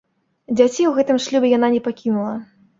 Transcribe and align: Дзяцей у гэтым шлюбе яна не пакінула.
Дзяцей 0.57 0.89
у 0.93 0.95
гэтым 0.97 1.21
шлюбе 1.27 1.53
яна 1.57 1.71
не 1.77 1.85
пакінула. 1.91 2.35